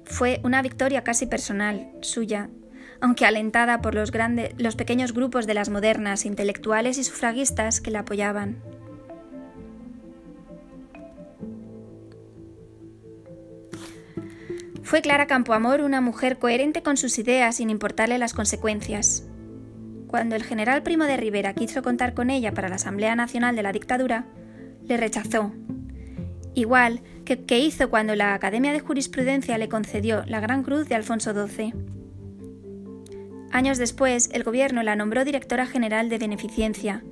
Fue 0.04 0.42
una 0.44 0.62
victoria 0.62 1.06
casi 1.06 1.26
personal 1.26 1.90
suya, 2.02 2.50
aunque 3.00 3.26
alentada 3.26 3.82
por 3.82 3.96
los, 3.96 4.12
grandes, 4.12 4.54
los 4.58 4.76
pequeños 4.76 5.14
grupos 5.14 5.48
de 5.48 5.54
las 5.54 5.70
modernas, 5.70 6.26
intelectuales 6.26 6.98
y 6.98 7.06
sufragistas 7.06 7.80
que 7.80 7.92
la 7.92 8.00
apoyaban. 8.00 8.62
Fue 14.84 15.02
Clara 15.02 15.28
Campoamor 15.28 15.80
una 15.80 16.02
mujer 16.02 16.40
coherente 16.40 16.84
con 16.84 16.98
sus 16.98 17.18
ideas 17.20 17.56
sin 17.56 17.70
importarle 17.70 18.18
las 18.18 18.34
consecuencias. 18.34 19.26
Cuando 20.08 20.36
el 20.36 20.44
general 20.44 20.84
Primo 20.84 21.06
de 21.06 21.16
Rivera 21.16 21.54
quiso 21.54 21.82
contar 21.82 22.14
con 22.14 22.30
ella 22.30 22.54
para 22.54 22.68
la 22.68 22.76
Asamblea 22.76 23.16
Nacional 23.16 23.56
de 23.56 23.64
la 23.64 23.72
Dictadura, 23.72 24.26
le 24.92 24.98
rechazó, 24.98 25.54
igual 26.54 27.00
que, 27.24 27.60
hizo 27.60 27.90
cuando 27.90 28.14
la 28.14 28.34
Academia 28.34 28.74
de 28.74 28.82
Jurisprudencia 28.82 29.58
le 29.58 29.70
concedió 29.70 30.24
la 30.28 30.42
Gran 30.42 30.64
Cruz 30.64 30.90
de 30.90 30.96
Alfonso 30.96 31.34
XII. 31.34 31.74
Años 33.52 33.78
después, 33.78 34.30
el 34.34 34.44
gobierno 34.44 34.84
la 34.84 34.98
nombró 34.98 35.24
directora 35.24 35.66
general 35.66 36.10
de 36.10 36.18
Beneficencia, 36.18 37.04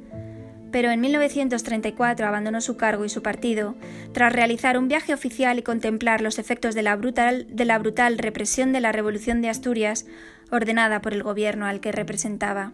pero 0.74 0.92
en 0.92 1.00
1934 1.00 2.28
abandonó 2.28 2.60
su 2.60 2.76
cargo 2.76 3.06
y 3.06 3.10
su 3.10 3.22
partido, 3.22 3.76
tras 4.12 4.34
realizar 4.34 4.78
un 4.78 4.90
viaje 4.90 5.14
oficial 5.14 5.58
y 5.58 5.64
contemplar 5.64 6.20
los 6.20 6.38
efectos 6.38 6.76
de 6.76 6.84
la 6.84 6.98
brutal, 6.98 7.48
de 7.50 7.64
la 7.64 7.80
brutal 7.80 8.18
represión 8.18 8.74
de 8.74 8.82
la 8.82 8.92
Revolución 8.92 9.42
de 9.42 9.50
Asturias 9.50 10.06
ordenada 10.52 11.02
por 11.02 11.14
el 11.14 11.24
gobierno 11.24 11.66
al 11.66 11.80
que 11.80 11.94
representaba. 11.94 12.74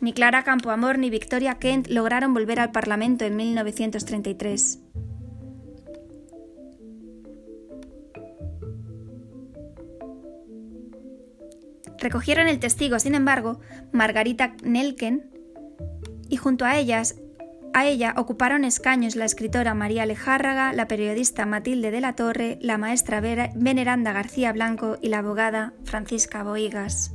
Ni 0.00 0.12
Clara 0.12 0.42
Campoamor 0.42 0.98
ni 0.98 1.10
Victoria 1.10 1.54
Kent 1.54 1.88
lograron 1.88 2.34
volver 2.34 2.60
al 2.60 2.72
Parlamento 2.72 3.24
en 3.24 3.36
1933. 3.36 4.80
Recogieron 11.98 12.46
el 12.46 12.60
testigo, 12.60 12.98
sin 12.98 13.14
embargo, 13.14 13.60
Margarita 13.92 14.54
Nelken, 14.62 15.30
y 16.28 16.36
junto 16.36 16.64
a 16.64 16.76
ellas 16.76 17.16
a 17.76 17.84
ella 17.84 18.14
ocuparon 18.16 18.64
escaños 18.64 19.16
la 19.16 19.26
escritora 19.26 19.74
María 19.74 20.06
Lejárraga, 20.06 20.72
la 20.72 20.88
periodista 20.88 21.44
Matilde 21.44 21.90
de 21.90 22.00
la 22.00 22.14
Torre, 22.14 22.58
la 22.62 22.78
maestra 22.78 23.20
Veneranda 23.20 24.12
García 24.12 24.52
Blanco 24.52 24.96
y 25.02 25.10
la 25.10 25.18
abogada 25.18 25.74
Francisca 25.84 26.42
Boigas. 26.42 27.12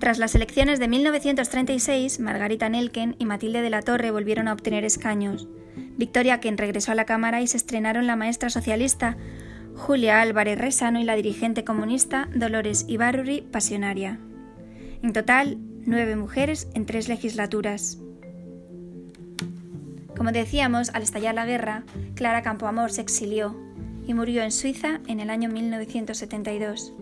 Tras 0.00 0.18
las 0.18 0.34
elecciones 0.34 0.80
de 0.80 0.88
1936, 0.88 2.20
Margarita 2.20 2.70
Nelken 2.70 3.16
y 3.18 3.26
Matilde 3.26 3.60
de 3.60 3.68
la 3.68 3.82
Torre 3.82 4.10
volvieron 4.10 4.48
a 4.48 4.54
obtener 4.54 4.82
escaños. 4.82 5.46
Victoria, 5.98 6.40
quien 6.40 6.56
regresó 6.56 6.92
a 6.92 6.94
la 6.94 7.04
Cámara 7.04 7.42
y 7.42 7.46
se 7.46 7.58
estrenaron 7.58 8.06
la 8.06 8.16
maestra 8.16 8.48
socialista 8.48 9.18
Julia 9.76 10.22
Álvarez 10.22 10.58
Resano 10.58 11.00
y 11.00 11.04
la 11.04 11.16
dirigente 11.16 11.64
comunista 11.64 12.30
Dolores 12.34 12.86
Ibarruri 12.88 13.42
Pasionaria. 13.42 14.18
En 15.02 15.12
total, 15.12 15.58
nueve 15.84 16.16
mujeres 16.16 16.68
en 16.72 16.86
tres 16.86 17.06
legislaturas. 17.10 17.98
Como 20.16 20.32
decíamos, 20.32 20.88
al 20.94 21.02
estallar 21.02 21.34
la 21.34 21.44
guerra, 21.44 21.84
Clara 22.14 22.40
Campoamor 22.40 22.90
se 22.90 23.02
exilió 23.02 23.54
y 24.06 24.14
murió 24.14 24.42
en 24.42 24.50
Suiza 24.50 25.00
en 25.08 25.20
el 25.20 25.28
año 25.28 25.50
1972. 25.50 26.94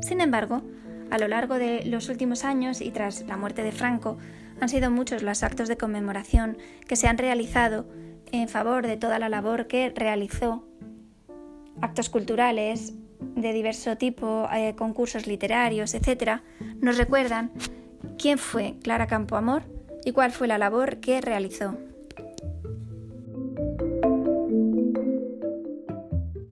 Sin 0.00 0.20
embargo, 0.20 0.62
a 1.10 1.18
lo 1.18 1.28
largo 1.28 1.56
de 1.58 1.84
los 1.84 2.08
últimos 2.08 2.44
años 2.44 2.80
y 2.80 2.90
tras 2.90 3.22
la 3.22 3.36
muerte 3.36 3.62
de 3.62 3.72
Franco, 3.72 4.18
han 4.60 4.68
sido 4.68 4.90
muchos 4.90 5.22
los 5.22 5.42
actos 5.42 5.68
de 5.68 5.76
conmemoración 5.76 6.58
que 6.86 6.96
se 6.96 7.08
han 7.08 7.18
realizado 7.18 7.86
en 8.32 8.48
favor 8.48 8.86
de 8.86 8.96
toda 8.96 9.18
la 9.18 9.28
labor 9.28 9.66
que 9.66 9.92
realizó, 9.94 10.66
actos 11.80 12.08
culturales 12.08 12.94
de 13.20 13.52
diverso 13.52 13.96
tipo, 13.96 14.48
eh, 14.52 14.74
concursos 14.76 15.26
literarios, 15.26 15.94
etc., 15.94 16.40
nos 16.80 16.98
recuerdan 16.98 17.52
quién 18.18 18.38
fue 18.38 18.76
Clara 18.82 19.06
Campoamor 19.06 19.62
y 20.04 20.12
cuál 20.12 20.32
fue 20.32 20.48
la 20.48 20.58
labor 20.58 20.98
que 20.98 21.20
realizó. 21.20 21.76